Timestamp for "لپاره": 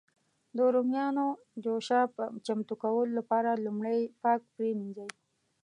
3.19-3.61